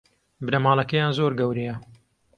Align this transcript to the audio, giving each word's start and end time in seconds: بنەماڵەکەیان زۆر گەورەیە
بنەماڵەکەیان 0.45 1.11
زۆر 1.17 1.31
گەورەیە 1.39 1.75